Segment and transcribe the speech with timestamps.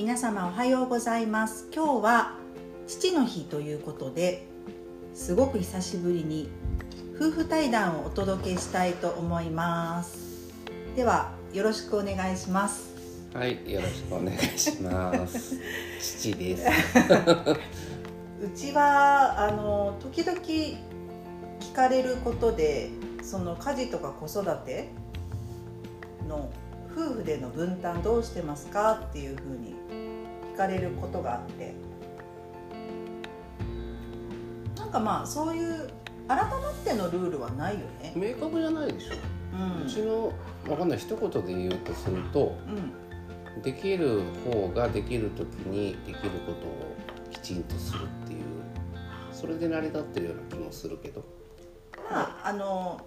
[0.00, 2.38] 皆様おはようございます今日は
[2.86, 4.46] 父の日ということで
[5.12, 6.48] すごく久しぶりに
[7.16, 10.54] 夫婦対談をお届けしたいと思います
[10.96, 12.94] ではよろしくお願いします
[13.34, 15.54] はい、よろしくお願いします。
[16.00, 16.64] 父です。
[18.42, 20.78] うちはあの時々聞
[21.74, 22.90] かれることで
[23.22, 24.88] その家事とか子育て
[26.26, 26.48] の
[27.00, 29.74] 夫婦での分担どうしてますかっていうふうに
[30.52, 31.74] 聞かれることがあって
[34.76, 35.88] なんかまあそういう
[36.28, 38.12] 改まってのルールはないよね。
[38.14, 39.14] 明確じゃないでしょ。
[39.52, 40.32] うんうちの
[40.68, 42.92] わかんない一言で言うとすると、うん
[43.62, 46.96] できる方ができる時にできることを
[47.30, 48.40] きちんとするっていう、
[49.32, 51.24] それで成り立ってるような気もするけど。
[52.08, 53.00] まああの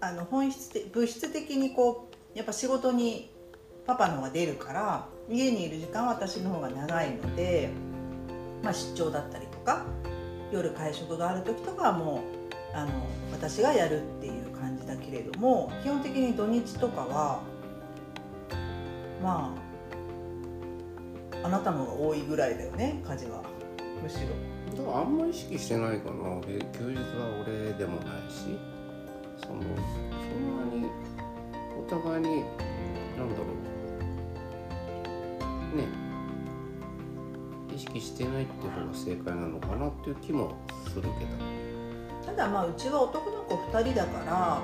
[0.00, 3.30] あの本質的物質的にこうやっぱ仕事に
[3.86, 7.70] パパの方が出るから家にいる時間は私の方が長いので、
[8.62, 9.84] まあ、出張だったりとか
[10.50, 12.22] 夜会食がある時とかはも
[12.72, 12.90] うあの
[13.32, 17.42] 私がやるっていう感じだけれども基本的に土日とかは
[19.22, 19.54] ま
[21.42, 23.42] ああなたの方が多いぐらいだよね家事は
[24.02, 24.54] むしろ。
[24.76, 26.40] だからあんま意識してないかな。
[26.72, 28.58] 休日は俺でもないし、
[29.40, 30.90] そのそんなに
[31.78, 32.28] お互いに。
[33.16, 33.44] なんだろ
[35.72, 35.76] う。
[35.76, 35.84] ね。
[37.74, 40.56] 意識してないって方が正解なのかなっていう気も
[40.88, 41.12] するけど。
[42.24, 44.60] ただまあうちは男の子2人だから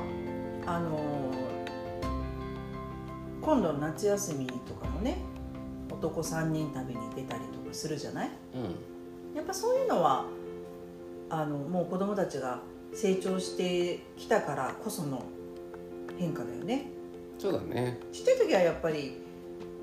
[0.66, 0.98] あの
[3.42, 5.18] 今度の夏休みとかもね
[5.90, 8.30] 男3人旅に出たりとかするじゃない？
[8.54, 9.36] うん。
[9.36, 10.24] やっぱそういうのは
[11.28, 12.60] あのもう子供たちが
[12.94, 15.22] 成長してきたからこその
[16.18, 16.86] 変化だよね
[17.40, 17.98] そうだね。
[18.12, 19.16] ちっちゃい時はやっぱり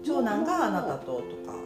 [0.04, 1.58] 長男があなたととか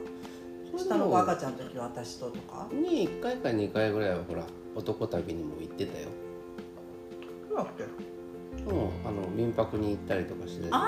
[0.78, 4.44] 下の子赤ちゃんの時は私ととかに1回か2回ぐらいはほら
[4.75, 6.07] 男旅にも行ってたよ。
[7.50, 7.84] そうだっけ？
[8.63, 10.81] うん、あの民泊に行ったりとかして兵庫でも。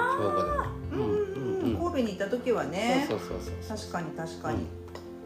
[0.92, 1.34] うんうんうん
[1.64, 3.78] 神戸に行った時はねそうそうそうそう。
[3.78, 4.66] 確かに確かに、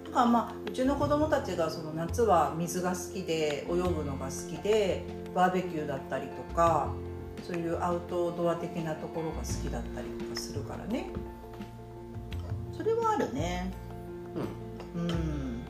[0.05, 6.89] だからまあうちの子供たちがその夏は水が好きで泳ぐのが好きでバーベキューだったりとか
[7.43, 11.07] そういうアウトドア的なところが好きだったりとかするからね。
[12.75, 13.71] それはあるね。
[14.95, 15.61] うん。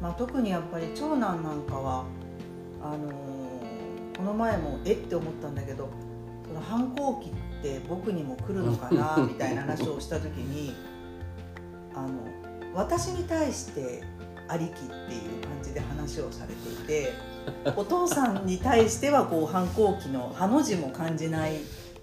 [0.00, 2.04] まあ特にやっぱり長男なんかは
[2.82, 3.40] あのー
[4.20, 5.88] この前もえって思ったんだけど
[6.46, 10.74] その反抗期って僕にも来るのかな みたいな話をした時に
[11.94, 12.08] あの
[12.74, 14.02] 私に対して
[14.50, 14.88] ありきっていう
[15.46, 17.12] 感じで話をされていて
[17.76, 21.52] お父さんに対してはこう反抗期のハの字も感じない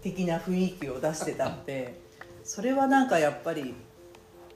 [0.01, 1.99] 的な雰囲気を出してたので
[2.43, 3.75] それはなんかやっぱり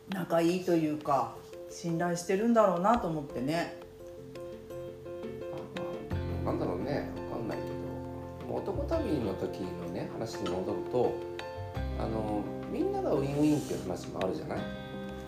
[0.10, 1.36] 仲いいというか
[1.70, 3.78] 信頼してるんだろうなと思ってね。
[6.44, 7.64] あなんだろうねわかんないけ
[8.48, 11.14] ど男旅の時のね話に戻ると
[12.00, 12.42] あの
[12.72, 14.81] みんながウィンウィンっていう話もあるじゃない？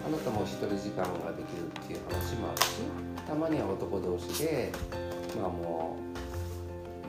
[0.05, 2.81] あなたも一人時間ができるっていう話もあるし
[3.25, 4.71] たまには男同士で
[5.39, 5.97] まあも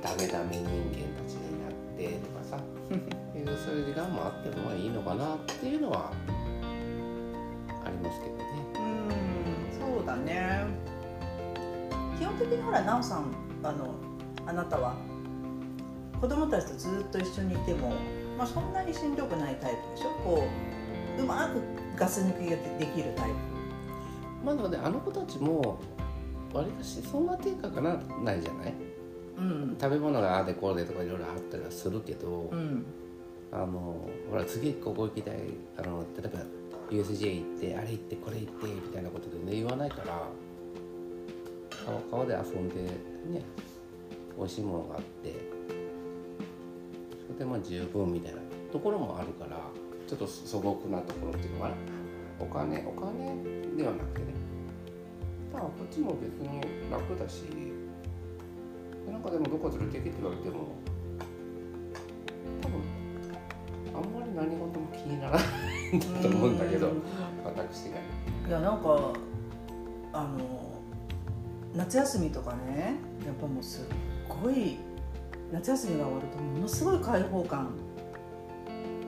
[0.00, 6.12] うダメダメ人間たちになってとかさいうそういう時間もあってもまあいいのかなっていうのは
[7.84, 8.44] ありますけどね。
[8.76, 10.66] うんそうだね
[12.18, 13.32] 基本的にほら奈緒さん
[13.64, 13.94] あの
[14.46, 14.94] あなたは
[16.20, 17.92] 子供たちとずっと一緒にいても、
[18.38, 20.10] まあ、そんなにしんどくないタイプでしょ？
[20.24, 20.44] こ
[21.18, 21.60] ううまく
[21.96, 23.34] ガス抜きができるタイプ。
[24.44, 25.78] まあなのであの子たちも
[26.52, 28.74] わりかしそんな低下かなないじゃない？
[29.38, 29.76] うん。
[29.80, 32.84] 食べ物がああでこうでとかいろいろあったりはするけど、うん。
[33.52, 33.96] あの
[34.30, 35.36] ほら次ここ行きたい
[35.78, 36.40] あの例えば
[36.90, 40.28] USJ 行ってあれ行ってこれ行ってみたいなことでね言わないから
[42.10, 43.42] 川川で遊んでね
[44.36, 45.34] 美味しいものがあって
[47.26, 48.40] それでまあ十分みたいな
[48.72, 49.58] ところもあるから
[50.08, 51.70] ちょっと素朴なところっていうのは
[52.40, 54.34] お金お金ではなくてね。
[55.52, 56.60] だからこっちも別に
[56.90, 57.44] 楽だし
[59.10, 60.74] なんかでもどこ連れてけって言われても
[62.60, 62.82] 多分
[63.94, 65.44] あんまり何事も気にならな
[65.92, 67.02] いんだと思うんだけどうん。
[67.44, 67.98] 私が
[68.48, 69.12] いやなんか
[70.12, 70.80] あの
[71.74, 73.84] 夏休みとかねやっぱもうすっ
[74.42, 74.78] ごい
[75.52, 77.70] 夏休みが終わるとものすごい開放感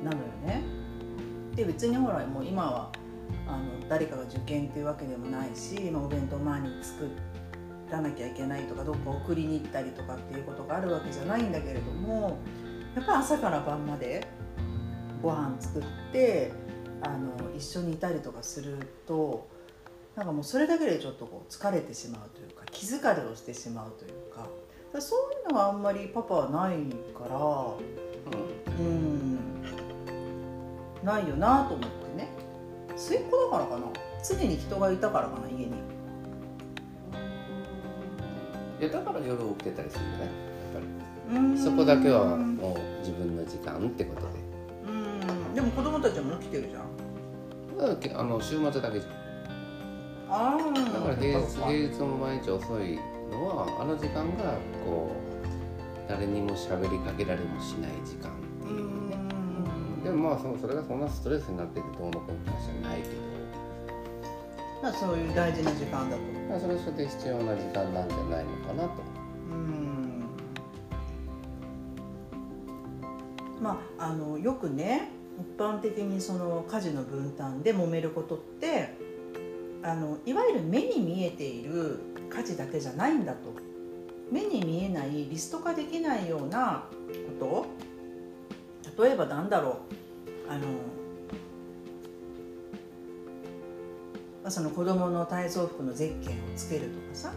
[0.04, 0.62] なのよね。
[1.56, 2.92] で別にほらもう今は
[3.46, 7.08] あの誰かが受験っていうわけでもないし、まあ、お弁当前に作
[7.90, 12.38] らなきゃいけないとかどっか送りに行ったりとかっていうことがあるわけじゃないんだけれども
[12.94, 14.26] やっぱ朝から晩まで
[15.22, 15.82] ご飯作っ
[16.12, 16.52] て
[17.02, 19.46] あの一緒にいたりとかすると
[20.16, 24.50] なんかもうそれだけでちょっとこう疲れてしまうというか気疲れをしてしまうというかだか
[24.94, 26.78] らそういうのはあんまりパパはない
[27.14, 27.36] から
[28.78, 29.38] うん。
[31.06, 31.96] ないよなと思って。
[32.00, 32.05] ね
[32.96, 33.86] 末っ子だからかな？
[34.26, 35.72] 常に人がいたからかな家に。
[38.80, 40.34] いやだから夜起きてたりするんじゃないやっ
[40.74, 41.36] ぱり。
[41.36, 41.58] うん。
[41.58, 44.28] そこだけはもう自分の時間ってことで。
[44.88, 44.90] う
[45.50, 45.54] ん。
[45.54, 46.82] でも子供たちも起きてるじゃん。
[48.18, 49.12] あの週末だけじゃん。
[50.28, 52.98] ああだから平日平日も毎日遅い
[53.30, 58.34] のはあの時間がこう誰にも喋りかけられもしない時間っ
[58.66, 58.90] ていう。
[58.90, 58.95] ね
[60.06, 63.14] でもまあそのそれがそんなストレスになっててどうのこうの話じゃないけど。
[64.80, 69.02] まあそういう大事な時間だとまあそれはそれで必要な時間なんじゃないのかなと。
[69.50, 70.28] うん。
[73.60, 75.10] まああのよくね
[75.40, 78.94] 一般的にその家事の分担で揉めることって
[79.82, 81.98] あのいわゆる目に見えている
[82.30, 83.38] 家事だけじゃないんだと。
[84.30, 86.84] 目に見えないリスト化できないような
[87.38, 87.85] こと
[88.98, 89.70] 例えばなんだろ
[90.48, 90.52] う。
[90.52, 90.60] あの
[94.42, 97.32] まあその子供の体操服のゼッケンをつけるとかさ。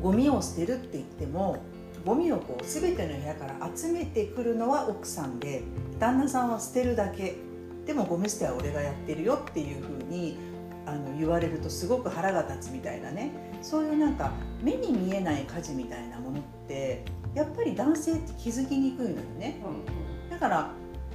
[0.00, 1.62] ゴミを捨てるって言っても
[2.06, 5.62] ゴミをこう全ての部屋から集めてくるのは奥さんで
[5.98, 7.36] 旦那さんは捨てるだけ。
[7.84, 10.38] でもゴミ捨ては俺がやってるよっていうふうに
[10.86, 13.30] あの言われるとすごく腹が立つみたいなね。
[13.60, 14.32] そういうなんか
[14.62, 16.48] 目に見えない家事みたいなものって
[17.34, 19.60] やっぱり男性って気づきにくいのよね。
[20.30, 20.70] だから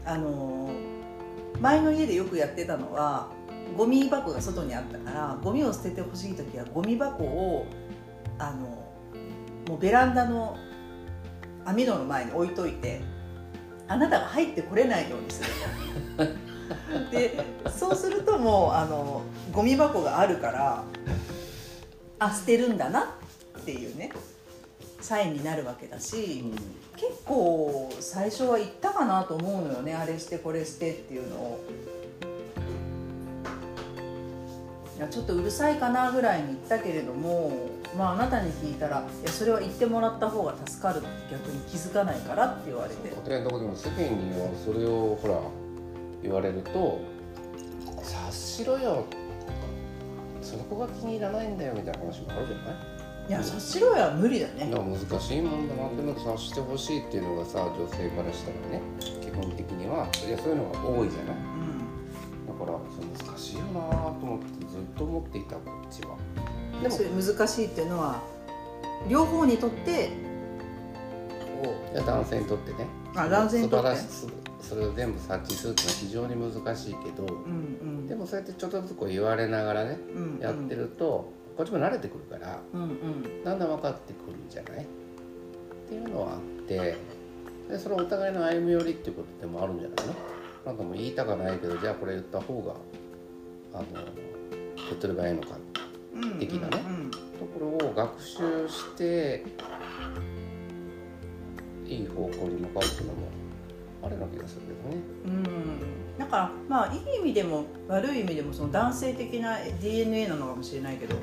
[0.05, 0.69] あの
[1.59, 3.29] 前の家でよくやってたのは
[3.77, 7.65] ゴミ箱が外にあったからゴミを捨ててほしい時はゴミ箱を
[8.37, 8.85] あの
[9.67, 10.57] もうベランダの
[11.65, 13.01] 網戸の前に置いといて
[13.87, 15.49] あなたが入ってこれないようにする。
[16.17, 16.45] と
[17.11, 19.21] でそうするともうあの
[19.51, 20.83] ゴミ箱があるから
[22.19, 23.15] あ捨てるんだな
[23.59, 24.11] っていうね
[25.05, 26.43] サインになるわけだし、
[26.97, 31.63] 結構最初は言ったかなと思うのよねあれしてこれしてっていうのを。
[34.97, 37.51] いやちょっとうるさいかなぐらいに言ったけれども
[37.97, 43.11] まああなたに聞いたらいやそれは言ってもらった方が助かる逆に気づかないからって言われて。
[43.11, 45.37] お寺のとこでも世間にはそれをほら
[46.23, 47.01] 言われると
[48.01, 49.03] 「察しろよ」
[50.41, 52.94] そこが気に入らないんだよみたいな話もあるじゃない？
[53.27, 54.71] いや察しろや無理だね。
[54.71, 55.87] 難しいもんだな。
[55.87, 58.81] っていうのと察してほしいっていうのがさ女性からしたらね。
[59.21, 60.07] 基本的には。
[60.27, 61.35] いやそういうのが多いじゃない。
[61.35, 62.45] うん。
[62.45, 63.87] だからそれ難しいよなと
[64.21, 66.17] 思ってずっと思っていたこっちは。
[66.81, 68.21] でもそれ難しいっていうのは
[69.09, 70.09] 両方にとって
[71.63, 72.87] こいや男性にとってね。
[73.15, 73.97] あ男性にとって？
[74.61, 77.43] それを全部察知するっていうのは非常に難しいけど、ううん
[77.81, 78.07] うん。
[78.07, 80.39] でもそうやってちょっとずつこう言われながらねうんうん。
[80.39, 83.43] やってると、こっちも慣れてくるからうんうん。
[83.43, 84.83] だんだん分かってくるんじゃない？
[84.83, 84.87] っ
[85.89, 86.95] ていうのはあって
[87.69, 90.13] でそれお互いの歩み寄りっていうことでもあるんじゃないの？
[90.65, 92.73] なんかもう言いたかないけどじゃあこれ言った方が
[93.73, 93.83] あの
[94.89, 95.57] 手っ取り早いのか
[96.15, 96.83] うん的なね。
[96.87, 98.37] うんところを学習
[98.69, 99.43] して
[101.85, 103.27] いい方向に向かうっていうのも
[104.03, 105.03] あるような気がするけどね。
[105.25, 111.15] うんだかまあいい意味でも悪い意味でもその男性的な DNA なのかもしれないけど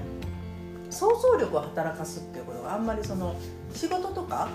[0.90, 3.34] 想像力を働かすっていうことがあんまりその
[3.72, 4.48] 仕事とか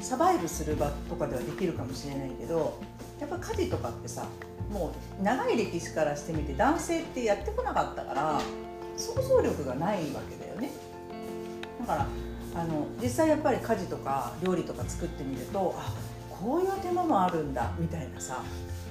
[0.00, 2.80] サバイブする場とかではできるかもしれないけど
[3.20, 4.26] やっぱ家事とかってさ
[4.70, 8.40] もう長い歴史からしてみて男性ってやってこなかったから
[8.96, 10.70] 想像力がないわけだよね。
[11.80, 12.06] だから
[12.54, 15.92] あの実際やっぱり家事とか料理とか作ってみるとあ
[16.40, 18.42] こういう手間もあるんだみたいなさ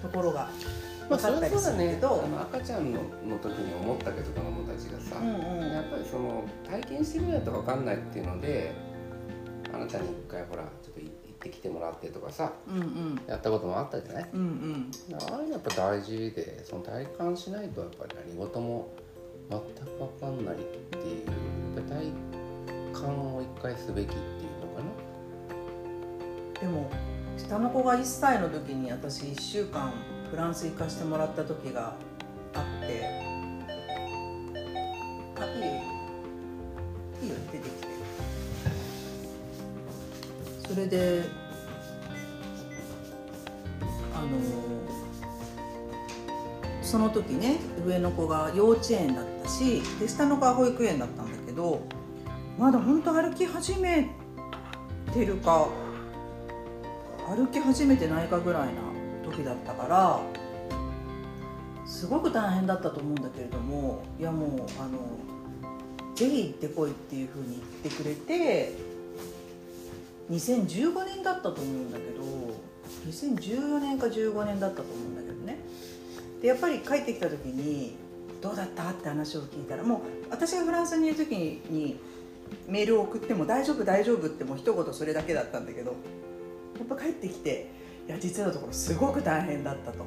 [0.01, 0.49] ところが
[1.09, 1.89] まあ、それ分かったりはそうだね。
[1.89, 5.71] するけど、あの赤ちゃんのの時に思ったけど子供たちがさ、うんうん。
[5.71, 8.73] やっぱりその体験してみないと分かんないっていうので
[9.71, 13.21] あなたに一回ほらちょっと行ってきてもらってとかさうんうん。
[13.27, 14.29] やったこともあったじゃない？
[14.33, 14.91] うんうん。
[15.13, 18.91] ああいうのやっぱ大事でその体感しないとやっぱり何事も
[19.51, 19.65] 全く
[19.99, 20.57] 分かんないっ
[20.89, 21.25] ていう
[21.75, 22.11] やっぱり
[22.93, 24.21] 体感を一回すべきっていう
[24.65, 24.81] のか
[26.55, 26.61] な。
[26.61, 26.89] でも
[27.37, 29.93] 下の子が1歳の時に私1週間
[30.31, 31.95] フランス行かしてもらった時が
[32.53, 33.05] あって
[35.37, 35.67] あいいよ
[37.21, 37.87] いいよ出てきて
[40.67, 41.23] それで
[44.15, 44.27] あの
[46.81, 51.81] その時ね上の子が幼稚園だったしで下の子は保育園だったんだけど
[52.57, 54.09] まだ本当歩き始め
[55.13, 55.67] てるか
[57.27, 58.81] 歩き始めてないかぐらいな
[59.23, 60.19] 時だったから
[61.85, 64.99] すごく大変だったと思うんだけれどもいやもうあの
[66.15, 68.73] ぜひ行ってこいっていうふうに言ってくれて
[70.31, 72.23] 2015年だったと思うんだけど
[73.09, 75.59] 2014年か15年だったと思うんだけどね
[76.41, 77.95] でやっぱり帰ってきた時に
[78.41, 81.99] 「どうだった?」って話を聞いたらもう私がフランスにいる時に
[82.67, 85.95] メールを送っても「大丈夫大丈夫」ってもう一言それだけだったんだけど
[86.77, 87.71] やっぱ帰ってきて
[88.07, 90.05] いや実のところすごく大変だったと。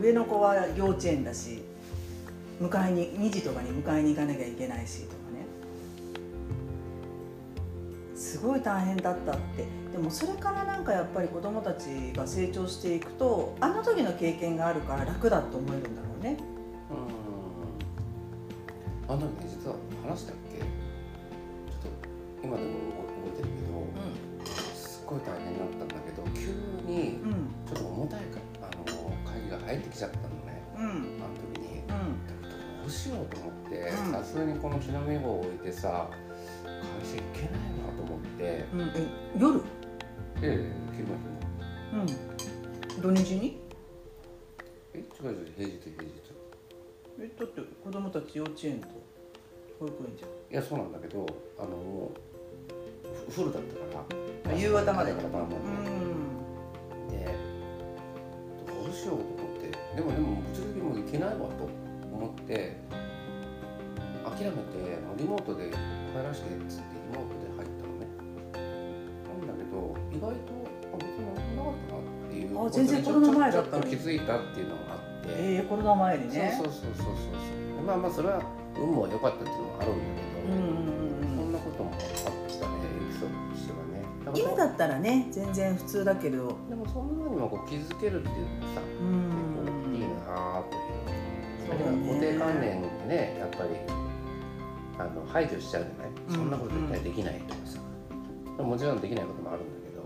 [0.00, 1.62] 上の子は幼稚園だし
[2.60, 5.46] 迎えに2時とかに迎えに行かなきゃいけないしとかね。
[8.14, 9.66] すごい大変だったって。
[9.92, 16.38] でもそれからなんかやっぱり子どもたちが成長していくとあの時の経験があるから楽だと思えるんだろうね。
[19.08, 19.14] うん。
[19.14, 19.76] あのね実は
[20.08, 20.36] 話したっ
[30.02, 30.82] ちゃったのねうん。
[30.82, 31.78] あの時に。
[31.78, 32.82] うん。
[32.82, 34.12] どうしようと思ってうん。
[34.12, 36.08] さすがにこの血のみを置いてさ
[36.64, 36.70] 会
[37.06, 38.64] 社行けないなと思って。
[38.72, 38.80] うん。
[38.94, 39.06] え
[39.38, 39.60] 夜？
[40.42, 41.30] ええ昼間昼
[41.92, 43.16] 間うん。
[43.16, 43.60] 土日に？
[44.94, 46.10] え違う違う平日平日。
[47.20, 48.88] えだって子供たち幼稚園と
[49.78, 50.30] 保育園じゃん。
[50.52, 51.26] いやそうなんだけど
[51.58, 52.10] あの
[53.28, 54.04] フフルだったか
[54.44, 54.52] ら。
[54.52, 55.60] あ夕方までだからまあまあ
[59.96, 61.68] でもでも物理もう行けないわと
[62.12, 62.76] 思って
[64.24, 64.56] 諦めて
[65.18, 65.76] リモートで帰
[66.24, 68.06] らしてっつってリモートで入ったのね。
[69.28, 70.52] なんだけど意外と
[70.92, 72.66] あ別に何もなかったなっていう。
[72.66, 73.90] あ全然コロナ前だったのに。
[73.90, 76.54] ちょっと気づいたっていうのがあって、えー、コロナ前にね。
[76.56, 77.84] そうそうそうそうそう。
[77.84, 78.40] まあまあそれは
[78.76, 80.68] 運も良かったっていうのもあるんだけど、うんうん
[81.20, 81.52] うんこん。
[81.52, 84.40] なこともあったねエピソードとしてはね。
[84.40, 86.56] 今だったらね全然普通だけど。
[86.68, 89.11] でもそんなにもこう気づけるっていうさ、うん
[93.12, 93.70] ねやっぱり
[94.98, 96.34] あの排除しちゃうじゃない、うん。
[96.34, 97.60] そんなこと絶対できないとか
[98.56, 100.02] さ、もちろんできないこともあるんだけど、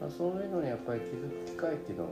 [0.00, 2.08] まあ、そういうのにやっぱり気づく機会っていうの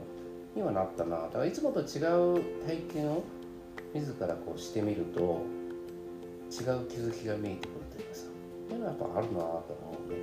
[0.55, 3.23] にはなったなだからいつもと違う体験を
[3.93, 5.41] 自らこうしてみると
[6.51, 8.25] 違う気づきが見えてくるというかさ。
[8.67, 10.17] そういうのはやっぱあるなぁと思うね。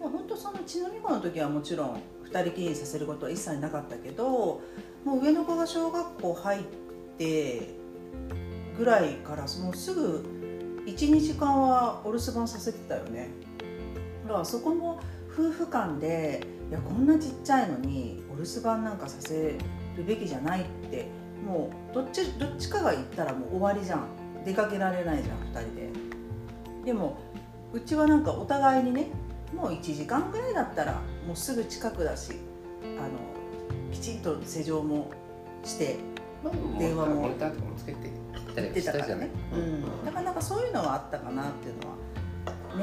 [0.00, 4.60] 本当その血のみ子の時はもちろん2人きりにさせることは一切なかったけど
[5.04, 6.62] もう上の子が小学校入っ
[7.18, 7.77] て
[8.78, 10.24] ぐらいからもうすぐ
[10.86, 13.28] 12時間はお留守番させてたよね。
[14.26, 15.00] だからそこも
[15.32, 19.58] 夫婦間でいやこんなちっちゃいのにお留守番なんかさせ
[19.96, 21.08] るべきじゃないって
[21.44, 24.06] もうどっちどっちかが言ったらもう終わりじゃん。
[24.44, 25.90] 出かけられないじゃん2人で。
[26.86, 27.18] でも
[27.72, 29.08] うちはなんかお互いにね
[29.52, 32.32] もう1時間ぐらいだったらもうすぐ近くだし
[32.82, 35.10] あのきちんと施錠も
[35.64, 35.98] して
[36.42, 37.22] まあ、電話も。
[37.22, 37.98] モニターとかもつけて。
[37.98, 39.06] 行ったりてたからね。
[39.06, 41.96] したじゃない、、うん、だからなんかそういうのはあったかなっていうのは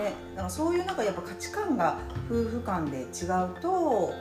[0.04, 0.14] ね。
[0.36, 3.08] だからそういうなんかやっぱ価値観が夫婦間で違う
[3.62, 4.14] と、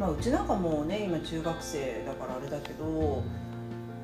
[0.00, 3.22] まあ、うちなんかもうね今中学生だからあれだけど、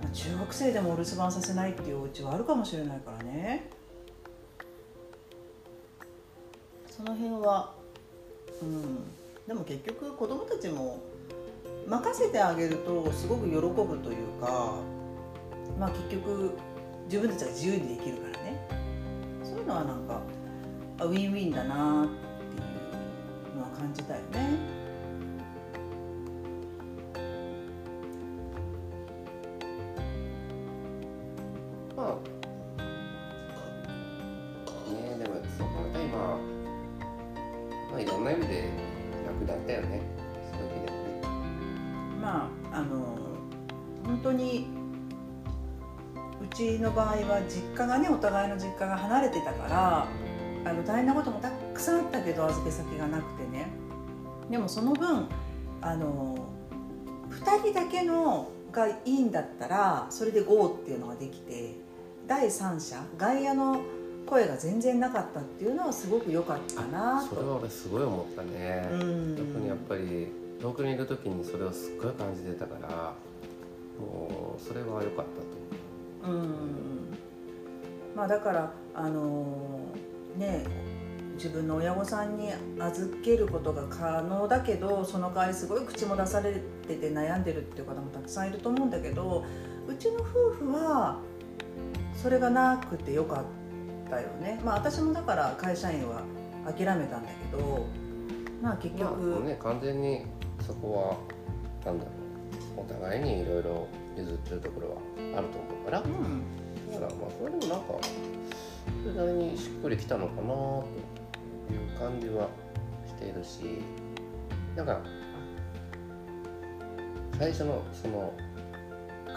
[0.03, 3.71] まあ中学生でもお留守番させないっていうお家はあるかもしれないからね。
[6.87, 7.73] その辺は
[8.63, 9.23] うん。
[9.47, 11.03] でも結局子供たちも
[11.89, 14.77] 任せてあげるとすごく喜ぶというか
[15.81, 16.53] まあ結局
[17.05, 18.69] 自分たちが自由にできるからね。
[19.43, 20.21] そういうのはなんか
[20.99, 22.13] あウィンウィンだなって
[22.57, 24.83] いうのは感じたよね。
[31.97, 32.15] まあ
[34.91, 36.19] ねでもそうかね今
[37.91, 38.71] まあいろんな意味で
[39.27, 40.12] 楽だったよね。
[46.55, 50.07] ちの場合は実家がねお互いの実家が離れてたから
[50.65, 53.67] あの大変なこともたくさんあったけど預け先がなくてね。
[54.51, 55.29] でもその分
[55.81, 56.47] あの
[57.31, 61.75] 2人だけのがいいんだったらそれで GO っていうのができて
[62.27, 63.81] 第三者外野の
[64.27, 69.37] 声が全然なかったっていうのはすごく良かったなそれは俺すごい思ったね、うん。
[69.37, 70.29] 特にやっぱり
[70.61, 73.15] 遠くにいる時にそれをすっごい感じてたから
[73.99, 75.82] もうそれは良かったと思う
[76.25, 77.19] うん。
[78.14, 79.47] まあだからあの
[80.37, 80.64] ね
[81.35, 86.52] 自分の親御さんに預けることが可能だけどその代わりすごい口も出され
[86.87, 89.45] てて悩んでるっていう方もたくさんいると思うんだけど
[89.88, 91.19] うちの夫婦は
[92.14, 94.61] それがなくてよかったよね。
[94.64, 96.23] まあ私もだから会社員は
[96.67, 97.87] 諦めたんだけど
[98.62, 100.26] まあ結まあ局、ね完全に
[100.61, 101.19] そこ
[101.83, 102.22] はなんだろう。
[102.76, 104.97] お互いにいろいろ譲ってるところは
[105.38, 106.99] あると思うから、だうん。
[107.00, 107.95] からまあそれでもなんか
[109.02, 110.87] それなりにしっくりきたのかなと
[111.71, 112.49] いう感じは
[113.07, 113.83] しているし。
[114.76, 115.00] なんか
[117.38, 118.33] 最初のその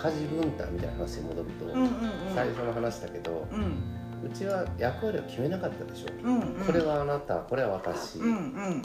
[0.01, 1.89] 家事分担みたいな話に戻ると、うんうんうん。
[2.33, 3.93] 最初の話だけどうん。
[4.23, 8.37] うちは役割を決めなかったでしょ、うんうんこれはあなたこれは私、うんう
[8.75, 8.81] ん。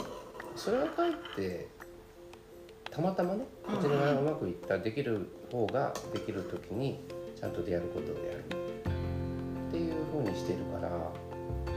[0.55, 1.69] それはかえって
[2.91, 6.99] たまたまねこちらがうまくいったできる方ができる時に
[7.39, 8.43] ちゃんとでやることでやる。
[9.69, 10.91] っていう風にしてるから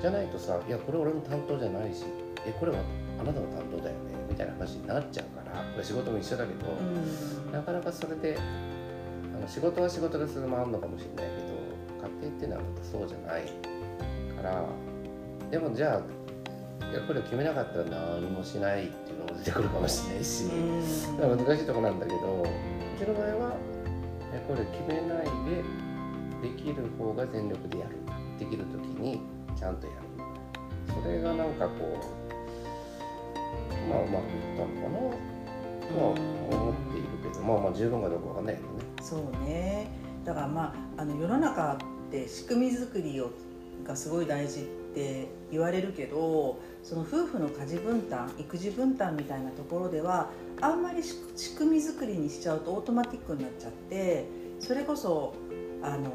[0.00, 2.04] じゃないとさ「いやこれ俺の担当じゃないし
[2.44, 2.78] えこれは
[3.21, 3.97] あなたの担当だよね」
[4.28, 7.52] みたいな話になっちゃうからこれ仕事も一緒だけど、うん。
[7.52, 8.37] なかなかそれで
[9.37, 11.42] あの仕事は仕事でそれもあるのかもしれないけ
[12.02, 13.42] ど家庭っていうのはまたそうじゃない
[14.37, 14.64] から
[15.50, 16.00] でもじゃあ
[16.93, 17.85] 役割を決めなかったら
[18.21, 21.45] 何もしないっていうのも出てくるかもしれないし、うん。
[21.45, 22.45] 難しいところなんだけどう
[22.99, 23.57] ちの場合は
[24.33, 25.25] 役割を決めない
[26.43, 27.97] でできる方が全力でやる。
[28.38, 29.21] できる時に
[29.57, 29.99] ちゃんとやる。
[31.02, 32.25] それがなんかこう
[33.88, 34.99] まあうまくいったのかな
[35.88, 38.85] とは思っているけどまあまあ十分かどうかわかんないけどね。
[39.00, 39.88] そうね。
[40.25, 41.76] だからまああの世の中っ
[42.11, 43.31] て仕組み作りを
[43.87, 44.64] がすごい大事っ
[44.95, 50.31] て言われるけどその夫婦の家事分担育児分担みたいなところでは
[50.61, 54.27] あんまりし仕組み作りにしちゃうとオートマティックになっちゃって
[54.59, 55.35] それこそ
[55.83, 56.11] あの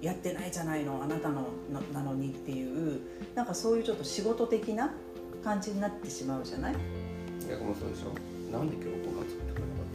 [0.00, 3.00] やってないじゃないのあなたのななのにっていう
[3.34, 4.92] なんかそういうちょっと仕事的な
[5.44, 6.74] 感じになってしまうじゃない？
[7.48, 8.16] 逆もそうでしょ。
[8.50, 9.92] なんで今日ご飯作ってくれなかっ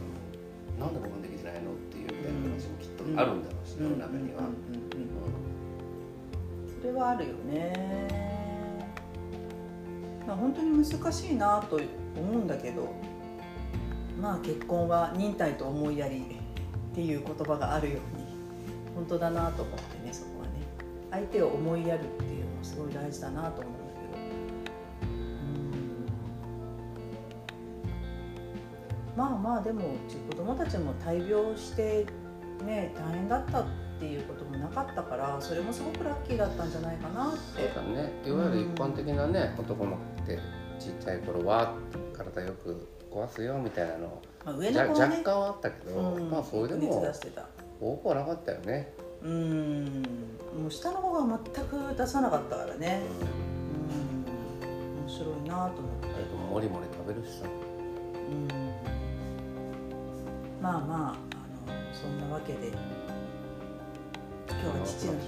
[0.78, 0.86] たの？
[0.86, 1.72] なんでご飯できてないの？
[1.72, 4.85] っていうみたいな話もきっとあるんだろうし、世の中には、うんうんうんうん。
[4.85, 4.85] そ
[6.86, 7.72] れはあるよね、
[10.26, 11.76] まあ、本当に難しいなと
[12.16, 12.92] 思うんだけど
[14.20, 16.40] まあ結婚は忍耐と思いやり
[16.92, 18.26] っていう言葉があるように
[18.94, 20.52] 本当だなと思ってねそこはね。
[21.10, 25.16] 相手を思いやるっていうのはすごい大事だなと思うんだけど。
[29.14, 32.06] まあまあでもうち子供たちも大病して
[32.64, 33.66] ね大変だった
[34.04, 37.38] いうこともなかったからそれもすごくラッキーだったんじゃないかなって。
[37.74, 38.12] そうだね。
[38.24, 40.38] いわゆる一般的なね、男の子って
[40.78, 41.72] ちっちゃい頃は
[42.12, 45.16] 体よく壊すよみたいなのまあ、上の子はね。
[45.16, 46.30] 若干はあったけど、うん。
[46.30, 47.46] まあそれで熱も出してた。
[47.80, 50.02] 多くはなかったよね、うん。
[50.60, 53.02] もう下の子が全く出さなかったからね。
[53.10, 54.10] うん。
[54.90, 55.06] うん。
[55.06, 56.08] 面白いなと思って。
[56.14, 57.46] あれとももりもり食べるしさ。
[58.30, 58.48] うん。
[60.62, 61.16] まあまああの
[61.92, 62.72] そんなわけで
[64.48, 65.18] 今日は父の日。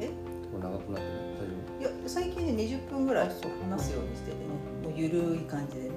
[0.00, 0.08] え？
[0.52, 1.22] もう長くなって
[1.80, 3.42] いや最近ね20分ぐらい話す
[3.92, 4.44] ようにしててね。
[4.82, 5.90] もうゆるい感じでね、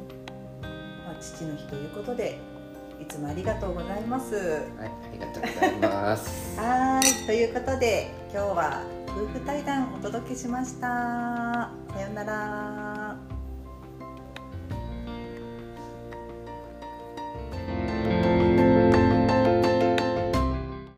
[1.06, 2.40] まあ、父の日ということで
[3.02, 4.36] いつもありがとうございます。
[4.36, 6.58] 夫はいありがとうございます。
[6.60, 11.70] はーいということで今日は夫婦対談お届けしました。
[11.94, 12.85] さようなら